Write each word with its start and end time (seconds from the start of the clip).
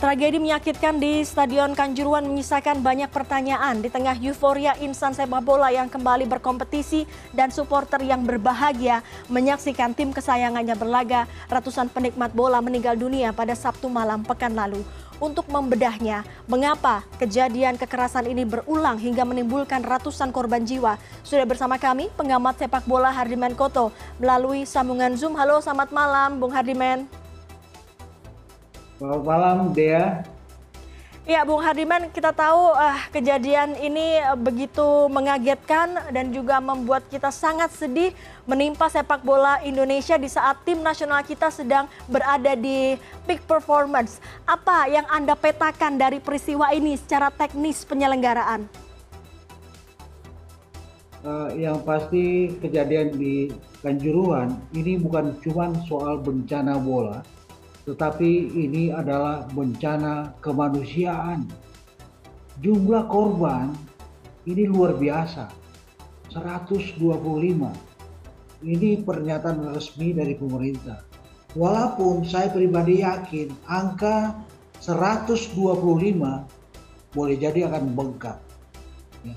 Tragedi 0.00 0.40
menyakitkan 0.40 0.96
di 0.96 1.20
Stadion 1.28 1.76
Kanjuruan 1.76 2.24
menyisakan 2.24 2.80
banyak 2.80 3.12
pertanyaan 3.12 3.84
di 3.84 3.92
tengah 3.92 4.16
euforia 4.16 4.72
insan 4.80 5.12
sepak 5.12 5.44
bola 5.44 5.68
yang 5.68 5.92
kembali 5.92 6.24
berkompetisi 6.24 7.04
dan 7.36 7.52
supporter 7.52 8.00
yang 8.00 8.24
berbahagia 8.24 9.04
menyaksikan 9.28 9.92
tim 9.92 10.08
kesayangannya 10.08 10.72
berlaga. 10.72 11.28
Ratusan 11.52 11.92
penikmat 11.92 12.32
bola 12.32 12.64
meninggal 12.64 12.96
dunia 12.96 13.36
pada 13.36 13.52
Sabtu 13.52 13.92
malam 13.92 14.24
pekan 14.24 14.56
lalu. 14.56 14.80
Untuk 15.20 15.44
membedahnya, 15.52 16.24
mengapa 16.48 17.04
kejadian 17.20 17.76
kekerasan 17.76 18.24
ini 18.24 18.48
berulang 18.48 18.96
hingga 18.96 19.28
menimbulkan 19.28 19.84
ratusan 19.84 20.32
korban 20.32 20.64
jiwa? 20.64 20.96
Sudah 21.20 21.44
bersama 21.44 21.76
kami 21.76 22.08
pengamat 22.16 22.56
sepak 22.56 22.88
bola 22.88 23.12
Hardiman 23.12 23.52
Koto 23.52 23.92
melalui 24.16 24.64
sambungan 24.64 25.12
Zoom. 25.20 25.36
Halo, 25.36 25.60
selamat 25.60 25.92
malam 25.92 26.40
Bung 26.40 26.56
Hardiman. 26.56 27.19
Selamat 29.00 29.24
malam, 29.24 29.72
Dea. 29.72 30.20
Ya, 31.24 31.40
Bung 31.40 31.64
Hardiman, 31.64 32.12
kita 32.12 32.36
tahu 32.36 32.76
uh, 32.76 33.00
kejadian 33.08 33.72
ini 33.80 34.20
begitu 34.36 35.08
mengagetkan 35.08 36.12
dan 36.12 36.28
juga 36.28 36.60
membuat 36.60 37.08
kita 37.08 37.32
sangat 37.32 37.72
sedih 37.72 38.12
menimpa 38.44 38.92
sepak 38.92 39.24
bola 39.24 39.56
Indonesia 39.64 40.20
di 40.20 40.28
saat 40.28 40.60
tim 40.68 40.84
nasional 40.84 41.24
kita 41.24 41.48
sedang 41.48 41.88
berada 42.12 42.52
di 42.52 43.00
peak 43.24 43.40
performance. 43.48 44.20
Apa 44.44 44.92
yang 44.92 45.08
Anda 45.08 45.32
petakan 45.32 45.96
dari 45.96 46.20
peristiwa 46.20 46.68
ini 46.76 46.92
secara 47.00 47.32
teknis 47.32 47.88
penyelenggaraan? 47.88 48.68
Uh, 51.24 51.48
yang 51.56 51.80
pasti 51.88 52.52
kejadian 52.60 53.16
di 53.16 53.48
Kanjuruhan 53.80 54.60
ini 54.76 55.00
bukan 55.00 55.40
cuma 55.40 55.72
soal 55.88 56.20
bencana 56.20 56.76
bola, 56.76 57.24
tetapi 57.88 58.52
ini 58.52 58.92
adalah 58.92 59.48
bencana 59.50 60.36
kemanusiaan. 60.44 61.48
Jumlah 62.60 63.08
korban 63.08 63.72
ini 64.44 64.68
luar 64.68 64.96
biasa, 64.96 65.48
125. 66.32 67.00
Ini 68.60 69.00
pernyataan 69.00 69.72
resmi 69.72 70.12
dari 70.12 70.36
pemerintah. 70.36 71.00
Walaupun 71.56 72.28
saya 72.28 72.52
pribadi 72.52 73.00
yakin 73.00 73.48
angka 73.64 74.36
125 74.84 75.56
boleh 77.16 77.36
jadi 77.40 77.66
akan 77.66 77.84
bengkak. 77.96 78.38
Ya. 79.24 79.36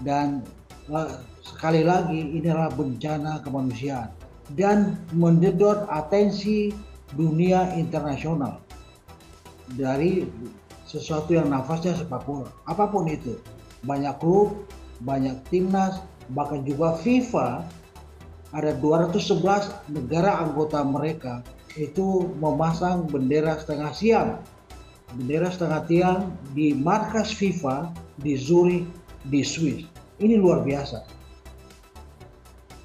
Dan 0.00 0.42
eh, 0.90 1.12
sekali 1.44 1.84
lagi 1.86 2.18
ini 2.18 2.48
adalah 2.48 2.72
bencana 2.74 3.44
kemanusiaan 3.44 4.10
dan 4.58 4.98
menyedot 5.14 5.86
atensi 5.90 6.74
dunia 7.14 7.70
internasional. 7.78 8.58
Dari 9.78 10.26
sesuatu 10.86 11.34
yang 11.34 11.50
nafasnya 11.50 11.98
sepak 11.98 12.22
bola 12.26 12.50
apa 12.66 12.86
pun 12.90 13.06
itu. 13.10 13.38
Banyak 13.86 14.18
klub 14.18 14.66
banyak 15.04 15.36
timnas 15.52 16.00
bahkan 16.32 16.64
juga 16.64 16.96
FIFA. 16.98 17.66
Ada 18.54 18.78
211 18.78 19.92
negara 19.92 20.40
anggota 20.40 20.80
mereka 20.80 21.42
itu 21.76 22.30
memasang 22.40 23.04
bendera 23.04 23.58
setengah 23.60 23.92
siang. 23.92 24.30
Bendera 25.12 25.52
setengah 25.52 25.82
tiang 25.86 26.20
di 26.56 26.72
markas 26.72 27.34
FIFA 27.36 27.92
di 28.22 28.38
Zurich 28.38 28.88
di 29.28 29.44
Swiss. 29.44 29.84
Ini 30.16 30.40
luar 30.40 30.64
biasa. 30.64 31.04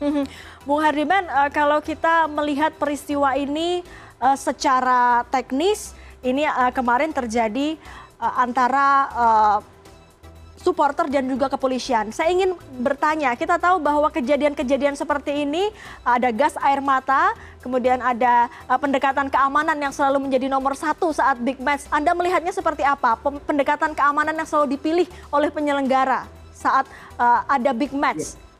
Mhm. 0.02 0.26
Bung 0.66 0.82
Hardiman, 0.82 1.26
eh, 1.30 1.50
kalau 1.54 1.78
kita 1.80 2.26
melihat 2.26 2.74
peristiwa 2.76 3.38
ini 3.38 3.86
uh, 4.22 4.38
secara 4.38 5.26
teknis 5.34 5.98
ini 6.22 6.46
uh, 6.46 6.70
kemarin 6.70 7.10
terjadi 7.10 7.76
uh, 8.22 8.34
antara 8.38 8.88
uh, 9.12 9.60
supporter 10.62 11.10
dan 11.10 11.26
juga 11.26 11.50
kepolisian. 11.50 12.14
Saya 12.14 12.30
ingin 12.30 12.54
bertanya, 12.86 13.34
kita 13.34 13.58
tahu 13.58 13.82
bahwa 13.82 14.14
kejadian-kejadian 14.14 14.94
seperti 14.94 15.42
ini 15.42 15.74
ada 16.06 16.30
gas 16.30 16.54
air 16.62 16.78
mata, 16.78 17.34
kemudian 17.66 17.98
ada 17.98 18.46
pendekatan 18.78 19.26
keamanan 19.26 19.74
yang 19.82 19.90
selalu 19.90 20.30
menjadi 20.30 20.54
nomor 20.54 20.78
satu 20.78 21.10
saat 21.18 21.42
big 21.42 21.58
match. 21.58 21.90
Anda 21.90 22.14
melihatnya 22.14 22.54
seperti 22.54 22.86
apa? 22.86 23.18
Pendekatan 23.50 23.98
keamanan 23.98 24.38
yang 24.38 24.46
selalu 24.46 24.78
dipilih 24.78 25.10
oleh 25.34 25.50
penyelenggara 25.50 26.30
saat 26.54 26.86
ada 27.50 27.74
big 27.74 27.90
match. 27.90 28.38
Ya 28.38 28.51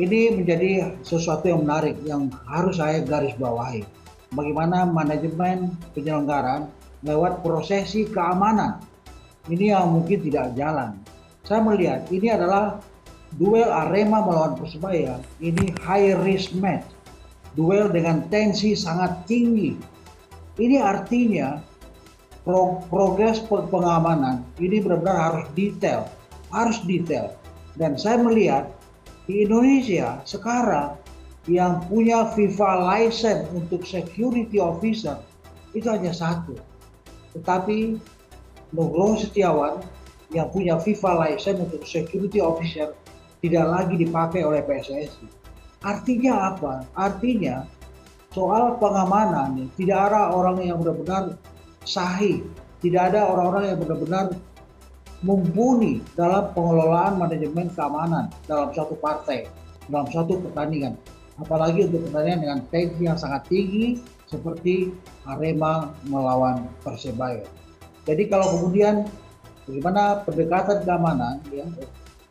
ini 0.00 0.32
menjadi 0.32 0.96
sesuatu 1.04 1.52
yang 1.52 1.68
menarik 1.68 2.00
yang 2.08 2.32
harus 2.48 2.80
saya 2.80 3.04
garis 3.04 3.36
bawahi. 3.36 3.84
Bagaimana 4.32 4.88
manajemen 4.88 5.76
penyelenggaraan 5.92 6.72
lewat 7.04 7.44
prosesi 7.44 8.08
keamanan. 8.08 8.80
Ini 9.50 9.76
yang 9.76 9.92
mungkin 9.92 10.22
tidak 10.24 10.56
jalan. 10.56 10.96
Saya 11.44 11.60
melihat 11.60 12.08
ini 12.08 12.32
adalah 12.32 12.80
duel 13.36 13.68
Arema 13.68 14.24
melawan 14.24 14.56
Persebaya. 14.56 15.20
Ini 15.42 15.76
high 15.84 16.16
risk 16.24 16.56
match. 16.56 16.88
Duel 17.52 17.92
dengan 17.92 18.24
tensi 18.32 18.72
sangat 18.72 19.28
tinggi. 19.28 19.76
Ini 20.56 20.80
artinya 20.80 21.60
pro 22.48 22.80
progres 22.88 23.44
pengamanan 23.46 24.42
ini 24.56 24.80
benar-benar 24.80 25.18
harus 25.20 25.46
detail, 25.52 26.08
harus 26.48 26.80
detail. 26.88 27.36
Dan 27.76 28.00
saya 28.00 28.16
melihat 28.16 28.72
di 29.26 29.46
Indonesia 29.46 30.18
sekarang 30.26 30.98
yang 31.50 31.82
punya 31.90 32.30
FIFA 32.34 32.86
license 32.86 33.50
untuk 33.50 33.82
security 33.82 34.62
officer 34.62 35.18
itu 35.74 35.86
hanya 35.90 36.14
satu. 36.14 36.54
Tetapi 37.34 37.98
Nugroho 38.72 39.18
Setiawan 39.18 39.82
yang 40.32 40.48
punya 40.48 40.78
FIFA 40.78 41.28
license 41.28 41.58
untuk 41.60 41.82
security 41.84 42.38
officer 42.38 42.94
tidak 43.42 43.66
lagi 43.66 43.94
dipakai 43.98 44.46
oleh 44.46 44.62
PSSI. 44.62 45.26
Artinya 45.82 46.54
apa? 46.54 46.86
Artinya 46.94 47.66
soal 48.30 48.78
pengamanan 48.78 49.66
tidak 49.74 50.08
ada 50.10 50.30
orang 50.30 50.62
yang 50.62 50.78
benar-benar 50.78 51.36
sahih, 51.82 52.46
tidak 52.78 53.12
ada 53.12 53.26
orang-orang 53.26 53.74
yang 53.74 53.78
benar-benar 53.82 54.24
mumpuni 55.22 56.02
dalam 56.18 56.50
pengelolaan 56.52 57.18
manajemen 57.18 57.70
keamanan 57.72 58.26
dalam 58.50 58.74
suatu 58.74 58.98
partai, 58.98 59.46
dalam 59.86 60.06
suatu 60.10 60.42
pertandingan. 60.42 60.98
Apalagi 61.40 61.88
untuk 61.88 62.06
pertandingan 62.10 62.40
dengan 62.42 62.60
tensi 62.68 63.02
yang 63.06 63.18
sangat 63.18 63.46
tinggi 63.48 64.02
seperti 64.28 64.92
Arema 65.24 65.94
melawan 66.06 66.68
Persebaya. 66.82 67.46
Jadi 68.04 68.26
kalau 68.26 68.58
kemudian 68.58 69.06
bagaimana 69.64 70.26
pendekatan 70.26 70.82
keamanan 70.82 71.38
ya, 71.54 71.64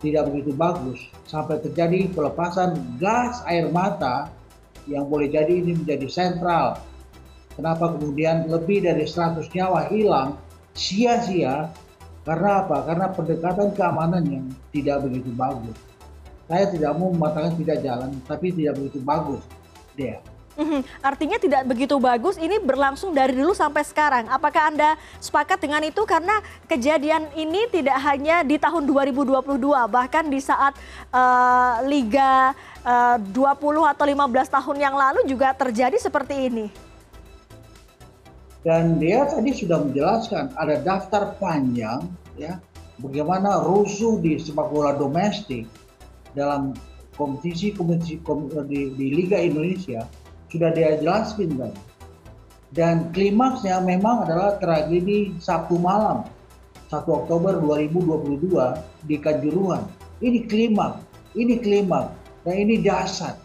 tidak 0.03 0.27
begitu 0.33 0.51
bagus 0.51 0.99
sampai 1.29 1.63
terjadi 1.63 2.11
pelepasan 2.11 2.75
gas 2.99 3.39
air 3.47 3.71
mata 3.71 4.27
yang 4.89 5.07
boleh 5.07 5.29
jadi 5.29 5.61
ini 5.61 5.77
menjadi 5.77 6.07
sentral. 6.09 6.81
Kenapa 7.55 7.95
kemudian 7.95 8.49
lebih 8.49 8.83
dari 8.83 9.05
100 9.05 9.47
nyawa 9.53 9.87
hilang 9.91 10.39
sia-sia 10.73 11.69
karena 12.21 12.49
apa? 12.61 12.77
Karena 12.85 13.05
pendekatan 13.09 13.67
keamanan 13.73 14.23
yang 14.29 14.45
tidak 14.69 15.01
begitu 15.09 15.33
bagus. 15.33 15.77
Saya 16.45 16.65
tidak 16.69 16.91
mau 16.99 17.09
mengatakan 17.09 17.55
tidak 17.57 17.81
jalan, 17.81 18.11
tapi 18.29 18.53
tidak 18.53 18.77
begitu 18.77 18.99
bagus. 19.01 19.41
Dia. 19.97 20.21
Mhm. 20.59 20.83
Artinya 20.99 21.37
tidak 21.39 21.63
begitu 21.63 21.95
bagus, 21.97 22.35
ini 22.35 22.59
berlangsung 22.59 23.15
dari 23.15 23.33
dulu 23.33 23.55
sampai 23.55 23.87
sekarang. 23.87 24.27
Apakah 24.27 24.69
Anda 24.69 24.99
sepakat 25.23 25.63
dengan 25.63 25.81
itu? 25.81 26.03
Karena 26.03 26.43
kejadian 26.67 27.31
ini 27.33 27.71
tidak 27.71 27.97
hanya 28.03 28.43
di 28.43 28.59
tahun 28.59 28.83
2022, 28.83 29.87
bahkan 29.87 30.27
di 30.27 30.43
saat 30.43 30.75
uh, 31.09 31.81
Liga 31.87 32.51
eh, 32.83 33.15
uh, 33.15 33.17
20 33.17 33.93
atau 33.95 34.05
15 34.05 34.55
tahun 34.59 34.77
yang 34.77 34.95
lalu 34.97 35.23
juga 35.25 35.55
terjadi 35.55 35.95
seperti 35.95 36.51
ini. 36.51 36.90
Dan 38.61 39.01
dia 39.01 39.25
tadi 39.25 39.57
sudah 39.57 39.81
menjelaskan 39.81 40.53
ada 40.53 40.77
daftar 40.85 41.33
panjang 41.41 42.05
ya 42.37 42.61
bagaimana 43.01 43.65
rusuh 43.65 44.21
di 44.21 44.37
sepak 44.37 44.69
bola 44.69 44.93
domestik 44.93 45.65
dalam 46.37 46.77
kompetisi 47.17 47.73
kompetisi 47.73 48.21
di, 48.69 48.93
di 48.93 49.07
Liga 49.17 49.41
Indonesia 49.41 50.05
sudah 50.53 50.69
dia 50.69 51.01
jelaskan 51.01 51.57
kan. 51.57 51.73
Dan 52.71 52.95
klimaksnya 53.11 53.83
memang 53.83 54.29
adalah 54.29 54.55
tragedi 54.61 55.35
Sabtu 55.41 55.75
malam 55.75 56.23
1 56.87 57.03
Oktober 57.03 57.59
2022 57.59 59.09
di 59.09 59.15
Kanjuruhan. 59.19 59.83
Ini 60.23 60.47
klimaks, 60.47 61.03
ini 61.35 61.59
klimaks, 61.59 62.15
dan 62.47 62.55
ini 62.55 62.79
dasar. 62.79 63.35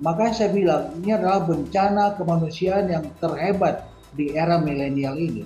Makanya 0.00 0.32
saya 0.32 0.50
bilang 0.52 0.82
ini 1.00 1.10
adalah 1.12 1.44
bencana 1.44 2.16
kemanusiaan 2.16 2.88
yang 2.88 3.04
terhebat 3.20 3.84
di 4.14 4.34
era 4.34 4.58
milenial 4.58 5.18
ini. 5.18 5.44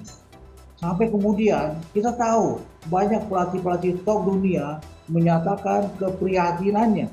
Sampai 0.78 1.10
kemudian 1.10 1.74
kita 1.90 2.14
tahu 2.14 2.62
banyak 2.86 3.26
pelatih-pelatih 3.26 3.98
top 4.06 4.30
dunia 4.30 4.78
menyatakan 5.10 5.90
keprihatinannya. 5.98 7.10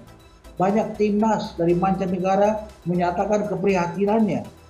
Banyak 0.55 0.95
timnas 0.95 1.57
dari 1.59 1.75
mancanegara 1.75 2.63
menyatakan 2.87 3.49
keprihatinannya. 3.49 4.65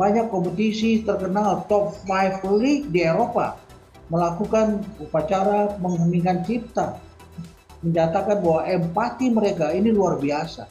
banyak 0.00 0.32
kompetisi 0.32 1.04
terkenal 1.04 1.68
top 1.68 1.92
5 2.08 2.40
league 2.56 2.88
di 2.88 3.04
Eropa 3.04 3.60
melakukan 4.08 4.80
upacara 4.96 5.76
mengheningkan 5.76 6.40
cipta 6.46 6.96
menyatakan 7.84 8.40
bahwa 8.40 8.64
empati 8.64 9.28
mereka 9.28 9.68
ini 9.76 9.92
luar 9.92 10.16
biasa 10.16 10.64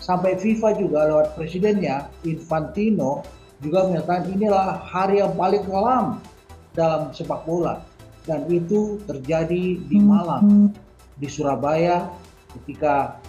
sampai 0.00 0.40
FIFA 0.40 0.80
juga 0.80 0.98
lewat 1.12 1.28
presidennya 1.36 2.08
Infantino 2.24 3.20
juga 3.60 3.88
menyatakan 3.88 4.24
inilah 4.32 4.80
hari 4.80 5.20
yang 5.20 5.36
paling 5.36 5.64
kelam 5.64 6.20
dalam 6.72 7.12
sepak 7.12 7.44
bola 7.44 7.84
dan 8.24 8.44
itu 8.48 9.00
terjadi 9.04 9.80
di 9.80 9.98
Malang 10.00 10.72
di 11.20 11.28
Surabaya 11.28 12.08
ketika 12.56 13.20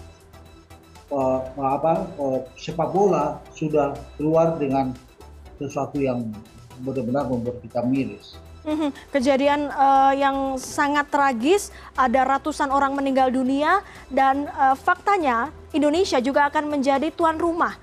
uh, 1.12 1.44
apa 1.60 2.08
uh, 2.16 2.40
sepak 2.56 2.90
bola 2.96 3.44
sudah 3.52 3.94
keluar 4.16 4.56
dengan 4.56 4.96
sesuatu 5.60 6.00
yang 6.00 6.32
benar-benar 6.82 7.30
membuat 7.30 7.62
kita 7.62 7.84
miris. 7.86 8.40
Mhm. 8.62 8.94
Kejadian 9.10 9.74
uh, 9.74 10.14
yang 10.14 10.54
sangat 10.62 11.10
tragis, 11.10 11.74
ada 11.98 12.22
ratusan 12.38 12.70
orang 12.70 12.94
meninggal 12.94 13.34
dunia 13.34 13.82
dan 14.14 14.46
uh, 14.54 14.78
faktanya 14.78 15.50
Indonesia 15.74 16.22
juga 16.22 16.46
akan 16.50 16.70
menjadi 16.70 17.10
tuan 17.10 17.42
rumah 17.42 17.74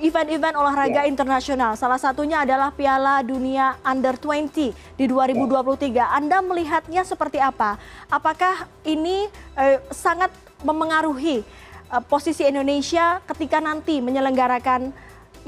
event-event 0.00 0.54
olahraga 0.56 1.04
yeah. 1.04 1.10
internasional. 1.10 1.76
Salah 1.78 2.00
satunya 2.00 2.42
adalah 2.42 2.72
Piala 2.74 3.22
Dunia 3.22 3.78
Under 3.84 4.16
20 4.16 4.72
di 4.96 5.04
2023. 5.06 5.94
Yeah. 5.94 6.08
Anda 6.10 6.42
melihatnya 6.42 7.02
seperti 7.06 7.38
apa? 7.38 7.76
Apakah 8.10 8.66
ini 8.82 9.28
uh, 9.54 9.78
sangat 9.92 10.32
memengaruhi 10.64 11.44
uh, 11.92 12.02
posisi 12.04 12.44
Indonesia 12.44 13.22
ketika 13.28 13.62
nanti 13.62 14.02
menyelenggarakan 14.02 14.90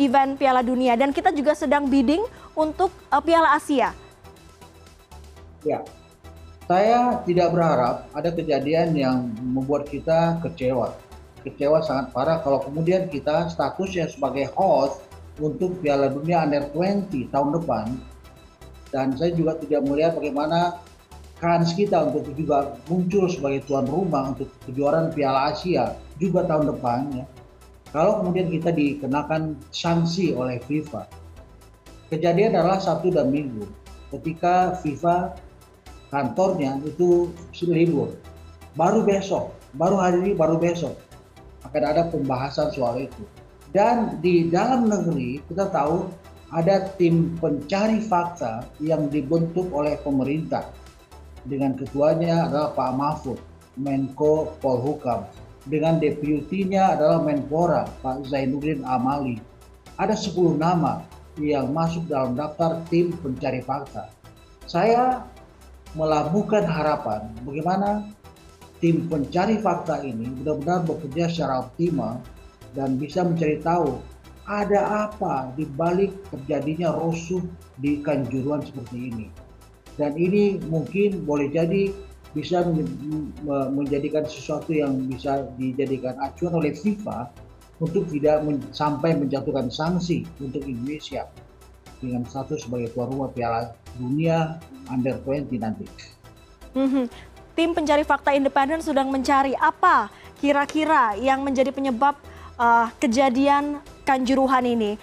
event 0.00 0.40
Piala 0.40 0.64
Dunia 0.64 0.96
dan 0.96 1.12
kita 1.12 1.34
juga 1.34 1.52
sedang 1.56 1.88
bidding 1.88 2.22
untuk 2.56 2.92
uh, 3.10 3.20
Piala 3.20 3.56
Asia. 3.56 3.92
Ya, 5.62 5.78
saya 6.66 7.22
tidak 7.22 7.54
berharap 7.54 8.10
ada 8.10 8.30
kejadian 8.34 8.98
yang 8.98 9.30
membuat 9.38 9.86
kita 9.86 10.42
kecewa. 10.42 11.11
Kecewa 11.42 11.82
sangat 11.82 12.14
parah 12.14 12.38
kalau 12.40 12.62
kemudian 12.62 13.10
kita 13.10 13.50
statusnya 13.50 14.06
sebagai 14.06 14.50
host 14.54 15.02
untuk 15.42 15.82
Piala 15.82 16.06
Dunia 16.10 16.46
Under 16.46 16.70
20 16.70 17.30
tahun 17.34 17.50
depan. 17.58 17.86
Dan 18.94 19.16
saya 19.18 19.34
juga 19.34 19.58
tidak 19.58 19.82
melihat 19.88 20.14
bagaimana 20.14 20.78
kans 21.42 21.74
kita 21.74 21.98
untuk 22.06 22.30
juga 22.38 22.78
muncul 22.86 23.26
sebagai 23.26 23.66
tuan 23.66 23.88
rumah 23.90 24.30
untuk 24.30 24.46
kejuaraan 24.70 25.10
Piala 25.10 25.50
Asia 25.50 25.98
juga 26.22 26.46
tahun 26.46 26.70
depan 26.70 27.00
ya 27.18 27.26
kalau 27.92 28.24
kemudian 28.24 28.48
kita 28.48 28.72
dikenakan 28.72 29.58
sanksi 29.68 30.32
oleh 30.32 30.62
FIFA. 30.64 31.04
Kejadian 32.08 32.56
adalah 32.56 32.80
Sabtu 32.80 33.12
dan 33.12 33.28
Minggu 33.28 33.68
ketika 34.16 34.76
FIFA 34.80 35.36
kantornya 36.08 36.80
itu 36.84 37.28
libur. 37.68 38.16
Baru 38.76 39.04
besok, 39.04 39.52
baru 39.76 40.00
hari 40.00 40.24
ini, 40.24 40.32
baru 40.32 40.56
besok 40.56 40.96
akan 41.66 41.82
ada 41.82 42.02
pembahasan 42.10 42.70
soal 42.74 43.02
itu. 43.02 43.22
Dan 43.72 44.20
di 44.20 44.52
dalam 44.52 44.86
negeri 44.86 45.40
kita 45.48 45.72
tahu 45.72 46.10
ada 46.52 46.92
tim 47.00 47.32
pencari 47.40 48.04
fakta 48.04 48.68
yang 48.84 49.08
dibentuk 49.08 49.72
oleh 49.72 49.96
pemerintah 50.04 50.68
dengan 51.48 51.72
ketuanya 51.74 52.46
adalah 52.46 52.76
Pak 52.76 52.92
Mahfud, 52.92 53.38
Menko 53.80 54.52
Polhukam 54.60 55.24
dengan 55.66 56.02
deputinya 56.02 56.98
adalah 56.98 57.22
Menpora 57.22 57.86
Pak 58.02 58.26
Zainuddin 58.26 58.82
Amali. 58.82 59.38
Ada 59.98 60.18
10 60.18 60.58
nama 60.58 61.06
yang 61.38 61.70
masuk 61.70 62.10
dalam 62.10 62.34
daftar 62.34 62.82
tim 62.90 63.14
pencari 63.22 63.62
fakta. 63.62 64.10
Saya 64.66 65.22
melabuhkan 65.94 66.64
harapan 66.64 67.30
bagaimana 67.44 68.08
tim 68.82 69.06
pencari 69.06 69.62
fakta 69.62 70.02
ini 70.02 70.26
benar-benar 70.42 70.82
bekerja 70.82 71.30
secara 71.30 71.62
optimal 71.70 72.18
dan 72.74 72.98
bisa 72.98 73.22
mencari 73.22 73.62
tahu 73.62 74.02
ada 74.50 75.06
apa 75.06 75.54
di 75.54 75.62
balik 75.78 76.10
terjadinya 76.34 76.90
rusuh 76.98 77.38
di 77.78 78.02
Kanjuruan 78.02 78.58
seperti 78.66 78.98
ini. 79.14 79.26
Dan 79.94 80.18
ini 80.18 80.58
mungkin 80.66 81.22
boleh 81.22 81.46
jadi 81.54 81.94
bisa 82.34 82.66
menjadikan 83.70 84.26
sesuatu 84.26 84.74
yang 84.74 85.06
bisa 85.06 85.46
dijadikan 85.60 86.18
acuan 86.18 86.58
oleh 86.58 86.74
FIFA 86.74 87.30
untuk 87.78 88.08
tidak 88.10 88.42
men 88.42 88.58
sampai 88.72 89.14
menjatuhkan 89.14 89.68
sanksi 89.68 90.26
untuk 90.42 90.64
Indonesia 90.64 91.28
dengan 92.02 92.26
status 92.26 92.66
sebagai 92.66 92.90
tuan 92.96 93.14
rumah 93.14 93.30
Piala 93.30 93.76
Dunia 94.00 94.58
Under 94.90 95.22
20 95.22 95.60
nanti. 95.60 95.86
Mm 96.72 96.88
-hmm. 96.88 97.04
Tim 97.52 97.76
pencari 97.76 98.00
fakta 98.02 98.32
independen 98.32 98.80
sedang 98.80 99.12
mencari 99.12 99.52
apa 99.56 100.08
kira-kira 100.40 101.14
yang 101.20 101.44
menjadi 101.44 101.68
penyebab 101.68 102.16
uh, 102.56 102.88
kejadian 102.96 103.78
kanjuruhan 104.08 104.64
ini. 104.64 104.96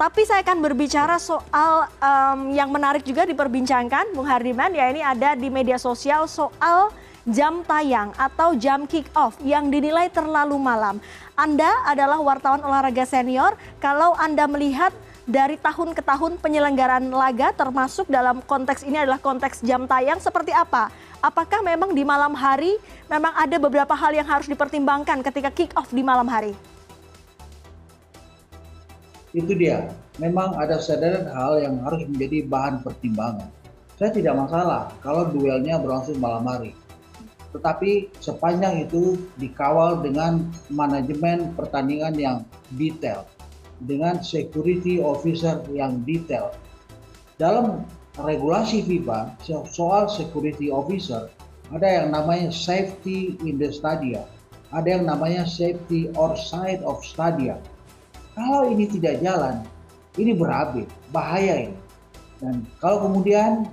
Tapi 0.00 0.24
saya 0.24 0.40
akan 0.40 0.64
berbicara 0.64 1.20
soal 1.20 1.84
um, 2.00 2.56
yang 2.56 2.72
menarik 2.72 3.04
juga 3.04 3.28
diperbincangkan, 3.28 4.16
Bung 4.16 4.24
Hardiman, 4.24 4.72
ya 4.72 4.88
ini 4.88 5.04
ada 5.04 5.36
di 5.36 5.52
media 5.52 5.76
sosial 5.76 6.24
soal 6.24 6.88
jam 7.28 7.60
tayang 7.68 8.08
atau 8.16 8.56
jam 8.56 8.88
kick 8.88 9.04
off 9.12 9.36
yang 9.44 9.68
dinilai 9.68 10.08
terlalu 10.08 10.56
malam. 10.56 11.04
Anda 11.36 11.68
adalah 11.84 12.16
wartawan 12.16 12.64
olahraga 12.64 13.04
senior, 13.04 13.60
kalau 13.76 14.16
Anda 14.16 14.48
melihat 14.48 14.88
dari 15.28 15.60
tahun 15.60 15.92
ke 15.96 16.02
tahun 16.04 16.40
penyelenggaraan 16.40 17.12
laga 17.12 17.52
termasuk 17.52 18.08
dalam 18.08 18.40
konteks 18.44 18.84
ini 18.84 19.02
adalah 19.04 19.20
konteks 19.20 19.64
jam 19.64 19.84
tayang 19.84 20.20
seperti 20.20 20.52
apa? 20.52 20.92
Apakah 21.20 21.60
memang 21.60 21.92
di 21.92 22.04
malam 22.04 22.32
hari 22.32 22.80
memang 23.08 23.36
ada 23.36 23.56
beberapa 23.60 23.92
hal 23.92 24.16
yang 24.16 24.28
harus 24.28 24.48
dipertimbangkan 24.48 25.20
ketika 25.26 25.52
kick 25.52 25.72
off 25.76 25.92
di 25.92 26.00
malam 26.00 26.28
hari? 26.28 26.56
itu 29.30 29.54
dia 29.54 29.86
memang 30.18 30.58
ada 30.58 30.82
sederhana 30.82 31.30
hal 31.30 31.62
yang 31.62 31.74
harus 31.86 32.02
menjadi 32.10 32.42
bahan 32.50 32.82
pertimbangan 32.82 33.46
saya 33.94 34.10
tidak 34.10 34.34
masalah 34.34 34.90
kalau 35.04 35.30
duelnya 35.30 35.78
berlangsung 35.78 36.18
malam 36.18 36.42
hari 36.50 36.74
tetapi 37.50 38.10
sepanjang 38.22 38.86
itu 38.86 39.18
dikawal 39.38 40.02
dengan 40.02 40.50
manajemen 40.70 41.54
pertandingan 41.54 42.14
yang 42.18 42.36
detail 42.74 43.26
dengan 43.84 44.20
security 44.20 45.00
officer 45.00 45.60
yang 45.72 46.04
detail 46.04 46.52
dalam 47.40 47.84
regulasi 48.20 48.84
FIFA 48.84 49.36
soal 49.68 50.08
security 50.10 50.68
officer 50.68 51.32
ada 51.70 51.86
yang 51.86 52.12
namanya 52.12 52.52
safety 52.52 53.38
in 53.46 53.56
the 53.56 53.72
stadium 53.72 54.24
ada 54.70 55.00
yang 55.00 55.08
namanya 55.08 55.48
safety 55.48 56.12
outside 56.18 56.84
of 56.84 57.00
stadium 57.00 57.58
kalau 58.40 58.70
ini 58.70 58.86
tidak 58.86 59.20
jalan, 59.20 59.66
ini 60.16 60.32
berabe, 60.32 60.86
bahaya 61.10 61.68
ini. 61.68 61.78
Dan 62.40 62.64
kalau 62.80 63.10
kemudian 63.10 63.68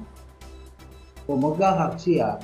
pemegang 1.24 1.78
hak 1.78 1.96
siar 2.02 2.44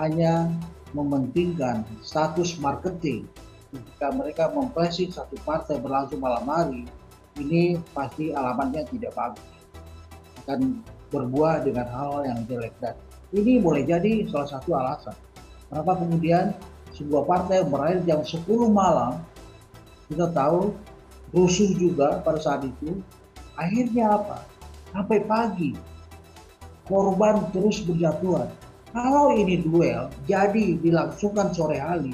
hanya 0.00 0.50
mementingkan 0.90 1.86
status 2.02 2.58
marketing 2.58 3.28
ketika 3.72 4.12
mereka 4.12 4.44
mempressing 4.52 5.08
satu 5.08 5.34
partai 5.48 5.80
berlangsung 5.80 6.20
malam 6.20 6.44
hari, 6.44 6.84
ini 7.40 7.80
pasti 7.96 8.36
alamatnya 8.36 8.84
tidak 8.92 9.16
bagus. 9.16 9.48
Akan 10.44 10.84
berbuah 11.08 11.64
dengan 11.64 11.88
hal 11.88 12.28
yang 12.28 12.38
jelek 12.44 12.76
dan 12.84 12.92
ini 13.32 13.56
boleh 13.64 13.88
jadi 13.88 14.28
salah 14.28 14.48
satu 14.52 14.76
alasan. 14.76 15.16
Kenapa 15.72 15.96
kemudian 15.96 16.52
sebuah 16.92 17.24
partai 17.24 17.64
berakhir 17.64 18.04
jam 18.04 18.20
10 18.20 18.44
malam, 18.68 19.16
kita 20.12 20.28
tahu 20.36 20.76
rusuh 21.32 21.72
juga 21.80 22.20
pada 22.20 22.36
saat 22.36 22.68
itu. 22.68 23.00
Akhirnya 23.56 24.20
apa? 24.20 24.44
Sampai 24.92 25.24
pagi 25.24 25.72
korban 26.84 27.48
terus 27.56 27.80
berjatuhan. 27.80 28.52
Kalau 28.92 29.32
ini 29.32 29.64
duel 29.64 30.12
jadi 30.28 30.76
dilangsungkan 30.76 31.56
sore 31.56 31.80
hari 31.80 32.12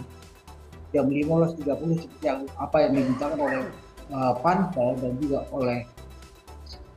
jam 0.93 1.07
15.30 1.09 2.01
seperti 2.01 2.25
yang 2.25 2.41
apa 2.57 2.77
yang 2.89 2.93
dimintakan 2.97 3.39
oleh 3.39 3.63
uh, 4.13 4.35
Panpel 4.41 4.97
dan 5.01 5.13
juga 5.21 5.45
oleh 5.53 5.85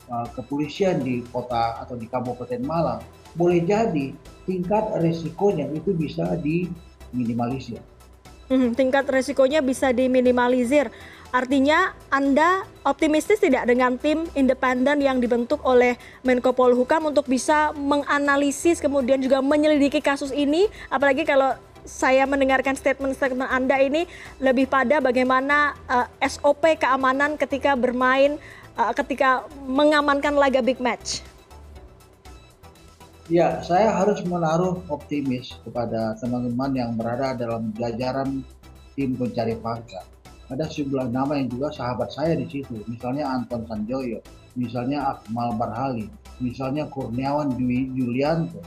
uh, 0.08 0.28
kepolisian 0.36 1.04
di 1.04 1.24
kota 1.32 1.80
atau 1.84 2.00
di 2.00 2.08
Kabupaten 2.08 2.62
Malang, 2.64 3.02
boleh 3.36 3.64
jadi 3.64 4.16
tingkat 4.48 4.96
resikonya 5.00 5.68
itu 5.72 5.92
bisa 5.96 6.36
diminimalisir. 6.40 7.80
Hmm, 8.52 8.76
tingkat 8.76 9.08
resikonya 9.08 9.64
bisa 9.64 9.96
diminimalisir. 9.96 10.92
Artinya 11.32 11.96
Anda 12.12 12.68
optimistis 12.84 13.40
tidak 13.40 13.64
dengan 13.64 13.96
tim 13.96 14.28
independen 14.36 15.00
yang 15.00 15.24
dibentuk 15.24 15.64
oleh 15.64 15.96
Menko 16.28 16.52
Polhukam 16.52 17.08
untuk 17.08 17.32
bisa 17.32 17.72
menganalisis 17.72 18.84
kemudian 18.84 19.24
juga 19.24 19.40
menyelidiki 19.40 20.04
kasus 20.04 20.36
ini 20.36 20.68
apalagi 20.92 21.24
kalau 21.24 21.56
saya 21.86 22.24
mendengarkan 22.30 22.78
statement-statement 22.78 23.50
Anda 23.50 23.82
ini 23.82 24.06
lebih 24.38 24.70
pada 24.70 25.02
bagaimana 25.02 25.74
uh, 25.90 26.08
eh, 26.22 26.30
SOP 26.30 26.78
keamanan 26.78 27.36
ketika 27.36 27.74
bermain 27.74 28.38
uh, 28.78 28.94
ketika 28.94 29.46
mengamankan 29.66 30.38
laga 30.38 30.62
big 30.62 30.78
match? 30.80 31.26
Ya, 33.32 33.64
saya 33.64 33.96
harus 33.96 34.20
menaruh 34.28 34.84
optimis 34.92 35.56
kepada 35.64 36.20
teman-teman 36.20 36.72
yang 36.76 36.92
berada 37.00 37.32
dalam 37.38 37.72
jajaran 37.80 38.44
tim 39.00 39.16
pencari 39.16 39.56
fakta. 39.56 40.04
Ada 40.52 40.68
sejumlah 40.68 41.16
nama 41.16 41.40
yang 41.40 41.48
juga 41.48 41.72
sahabat 41.72 42.12
saya 42.12 42.36
di 42.36 42.44
situ, 42.52 42.84
misalnya 42.92 43.32
Anton 43.32 43.64
Sanjoyo, 43.72 44.20
misalnya 44.60 45.16
Akmal 45.16 45.56
Barhali, 45.56 46.12
misalnya 46.44 46.92
Kurniawan 46.92 47.56
Dwi 47.56 47.88
Julianto. 47.96 48.60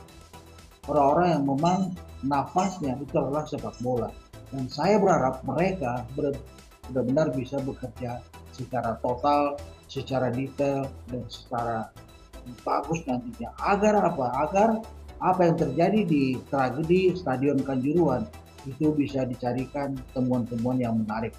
Orang-orang 0.88 1.28
yang 1.37 1.44
memang 1.44 1.78
nafasnya 2.25 2.97
itu 2.99 3.14
adalah 3.16 3.45
sepak 3.45 3.76
bola. 3.85 4.11
Dan 4.50 4.66
saya 4.71 4.97
berharap 5.00 5.43
mereka 5.45 6.07
benar-benar 6.16 7.35
bisa 7.35 7.59
bekerja 7.61 8.23
secara 8.54 8.97
total, 9.02 9.59
secara 9.90 10.31
detail, 10.31 10.87
dan 11.11 11.23
secara 11.26 11.90
bagus 12.62 13.02
nantinya. 13.09 13.50
Agar 13.61 13.99
apa? 14.00 14.26
Agar 14.49 14.69
apa 15.25 15.40
yang 15.47 15.57
terjadi 15.57 16.00
di 16.04 16.37
tragedi 16.52 17.16
Stadion 17.16 17.61
Kanjuruhan 17.62 18.28
itu 18.64 18.93
bisa 18.93 19.25
dicarikan 19.28 19.97
temuan-temuan 20.16 20.81
yang 20.81 20.97
menarik. 21.00 21.33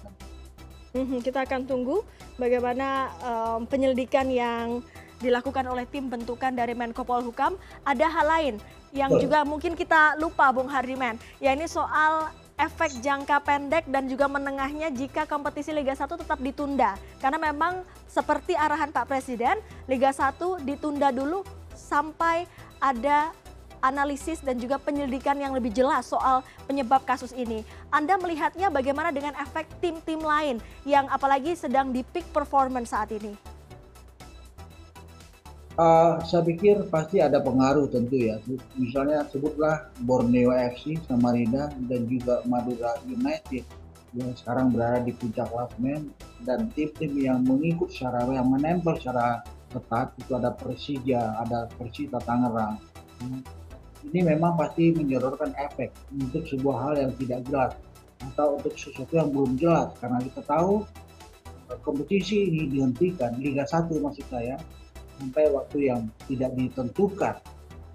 Hmm, 0.94 1.20
kita 1.20 1.44
akan 1.44 1.68
tunggu 1.68 2.00
bagaimana 2.40 3.12
um, 3.20 3.68
penyelidikan 3.68 4.30
yang 4.32 4.80
dilakukan 5.20 5.64
oleh 5.68 5.88
tim 5.88 6.08
bentukan 6.08 6.52
dari 6.52 6.72
Menko 6.72 7.02
Polhukam. 7.02 7.56
Ada 7.82 8.06
hal 8.08 8.26
lain 8.26 8.54
yang 8.94 9.12
juga 9.20 9.44
mungkin 9.44 9.76
kita 9.76 10.16
lupa, 10.20 10.52
Bung 10.52 10.68
Hardiman. 10.68 11.20
Ya 11.38 11.52
ini 11.52 11.68
soal 11.68 12.32
efek 12.56 13.04
jangka 13.04 13.44
pendek 13.44 13.84
dan 13.88 14.08
juga 14.08 14.26
menengahnya 14.26 14.88
jika 14.88 15.28
kompetisi 15.28 15.72
Liga 15.76 15.92
1 15.92 16.08
tetap 16.08 16.40
ditunda. 16.40 16.96
Karena 17.20 17.36
memang 17.36 17.84
seperti 18.08 18.56
arahan 18.56 18.90
Pak 18.92 19.06
Presiden, 19.08 19.60
Liga 19.84 20.08
1 20.08 20.64
ditunda 20.64 21.12
dulu 21.12 21.44
sampai 21.76 22.48
ada 22.80 23.32
analisis 23.84 24.40
dan 24.40 24.56
juga 24.56 24.80
penyelidikan 24.80 25.36
yang 25.36 25.52
lebih 25.52 25.70
jelas 25.70 26.08
soal 26.08 26.40
penyebab 26.64 27.04
kasus 27.04 27.30
ini. 27.36 27.62
Anda 27.92 28.16
melihatnya 28.16 28.72
bagaimana 28.72 29.12
dengan 29.12 29.36
efek 29.36 29.68
tim-tim 29.78 30.18
lain 30.18 30.58
yang 30.88 31.06
apalagi 31.12 31.52
sedang 31.54 31.92
di 31.92 32.00
peak 32.02 32.24
performance 32.32 32.90
saat 32.90 33.12
ini? 33.12 33.55
Uh, 35.76 36.16
saya 36.24 36.40
pikir 36.40 36.88
pasti 36.88 37.20
ada 37.20 37.36
pengaruh 37.36 37.84
tentu 37.92 38.16
ya. 38.16 38.40
Misalnya 38.80 39.28
sebutlah 39.28 39.92
Borneo 40.08 40.48
FC, 40.56 40.96
Samarinda, 41.04 41.68
dan 41.84 42.08
juga 42.08 42.40
Madura 42.48 42.96
United 43.04 43.60
yang 44.16 44.32
sekarang 44.32 44.72
berada 44.72 45.04
di 45.04 45.12
puncak 45.12 45.52
klasmen 45.52 46.08
dan 46.48 46.72
tim-tim 46.72 47.12
yang 47.20 47.44
mengikut 47.44 47.92
secara 47.92 48.24
yang 48.32 48.48
menempel 48.48 48.96
secara 48.96 49.44
ketat 49.68 50.16
itu 50.16 50.32
ada 50.32 50.56
Persija, 50.56 51.44
ada 51.44 51.68
Persita 51.76 52.24
Tangerang. 52.24 52.80
Ini 54.08 54.24
memang 54.24 54.56
pasti 54.56 54.96
menyodorkan 54.96 55.52
efek 55.60 55.92
untuk 56.08 56.48
sebuah 56.48 56.76
hal 56.88 56.94
yang 57.04 57.12
tidak 57.20 57.40
jelas 57.52 57.72
atau 58.32 58.56
untuk 58.56 58.72
sesuatu 58.80 59.12
yang 59.12 59.28
belum 59.28 59.60
jelas 59.60 59.92
karena 60.00 60.24
kita 60.24 60.40
tahu 60.48 60.88
kompetisi 61.84 62.48
ini 62.48 62.72
dihentikan 62.72 63.36
Liga 63.36 63.68
1 63.68 63.92
maksud 63.92 64.24
saya 64.32 64.56
sampai 65.18 65.48
waktu 65.52 65.90
yang 65.92 66.00
tidak 66.28 66.52
ditentukan. 66.56 67.36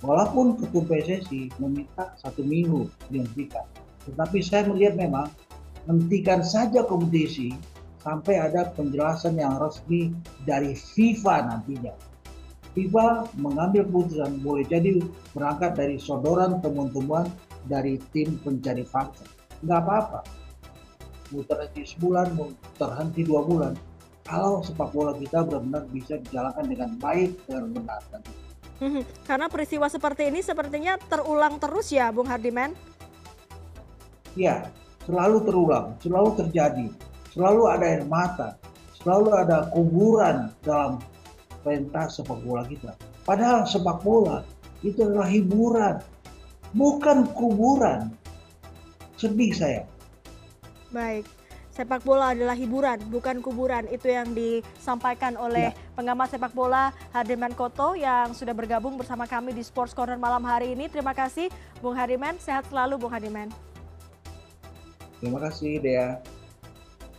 Walaupun 0.02 0.58
ketum 0.58 0.90
PSSI 0.90 1.54
meminta 1.62 2.18
satu 2.18 2.42
minggu 2.42 2.90
dihentikan, 3.14 3.70
tetapi 4.10 4.42
saya 4.42 4.66
melihat 4.66 4.98
memang 4.98 5.30
hentikan 5.86 6.42
saja 6.42 6.82
kompetisi 6.82 7.54
sampai 8.02 8.42
ada 8.42 8.74
penjelasan 8.74 9.38
yang 9.38 9.62
resmi 9.62 10.10
dari 10.50 10.74
FIFA 10.74 11.54
nantinya. 11.54 11.94
FIFA 12.74 13.30
mengambil 13.38 13.86
keputusan 13.86 14.42
boleh 14.42 14.66
jadi 14.66 14.98
berangkat 15.38 15.78
dari 15.78 16.02
sodoran 16.02 16.58
temuan-temuan 16.66 17.30
dari 17.70 18.02
tim 18.10 18.42
pencari 18.42 18.82
fakta. 18.82 19.22
Nggak 19.62 19.80
apa-apa. 19.86 20.20
Mau 21.30 21.46
terhenti 21.46 21.86
sebulan, 21.94 22.34
terhenti 22.82 23.22
dua 23.22 23.46
bulan 23.46 23.74
kalau 24.26 24.62
sepak 24.62 24.94
bola 24.94 25.14
kita 25.18 25.44
benar-benar 25.46 25.84
bisa 25.90 26.18
dijalankan 26.22 26.66
dengan 26.70 26.90
baik 27.02 27.32
dan 27.50 27.74
benar. 27.74 28.02
Hmm, 28.82 29.06
karena 29.30 29.46
peristiwa 29.46 29.86
seperti 29.90 30.34
ini 30.34 30.42
sepertinya 30.42 30.98
terulang 30.98 31.62
terus 31.62 31.94
ya, 31.94 32.10
Bung 32.10 32.26
Hardiman? 32.26 32.74
Ya, 34.34 34.70
selalu 35.06 35.46
terulang, 35.46 35.94
selalu 36.02 36.30
terjadi, 36.38 36.88
selalu 37.30 37.62
ada 37.70 37.86
air 37.86 38.04
mata, 38.10 38.58
selalu 38.98 39.30
ada 39.38 39.70
kuburan 39.70 40.50
dalam 40.66 40.98
pentas 41.62 42.18
sepak 42.18 42.42
bola 42.42 42.66
kita. 42.66 42.98
Padahal 43.22 43.70
sepak 43.70 44.02
bola 44.02 44.42
itu 44.82 45.06
adalah 45.06 45.30
hiburan, 45.30 46.02
bukan 46.74 47.30
kuburan. 47.38 48.10
Sedih 49.14 49.54
saya. 49.54 49.86
Baik 50.90 51.30
sepak 51.72 52.04
bola 52.04 52.36
adalah 52.36 52.54
hiburan, 52.54 53.00
bukan 53.08 53.40
kuburan. 53.40 53.88
Itu 53.88 54.12
yang 54.12 54.36
disampaikan 54.36 55.40
oleh 55.40 55.72
ya. 55.72 55.96
pengamat 55.96 56.36
sepak 56.36 56.52
bola 56.52 56.92
Hardiman 57.16 57.56
Koto 57.56 57.96
yang 57.96 58.36
sudah 58.36 58.52
bergabung 58.52 59.00
bersama 59.00 59.26
kami 59.26 59.56
di 59.56 59.64
Sports 59.64 59.96
Corner 59.96 60.20
malam 60.20 60.44
hari 60.44 60.76
ini. 60.76 60.92
Terima 60.92 61.16
kasih 61.16 61.48
Bung 61.80 61.96
Hardiman, 61.96 62.38
sehat 62.38 62.68
selalu 62.68 63.00
Bung 63.00 63.12
Hardiman. 63.12 63.48
Terima 65.24 65.40
kasih 65.40 65.80
Dea. 65.80 66.20